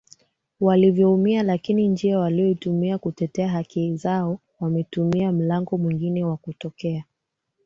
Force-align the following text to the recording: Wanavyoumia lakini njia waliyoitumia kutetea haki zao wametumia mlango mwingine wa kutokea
Wanavyoumia 0.59 1.43
lakini 1.43 1.87
njia 1.87 2.19
waliyoitumia 2.19 2.97
kutetea 2.97 3.49
haki 3.49 3.95
zao 3.95 4.39
wametumia 4.59 5.31
mlango 5.31 5.77
mwingine 5.77 6.23
wa 6.23 6.37
kutokea 6.37 7.05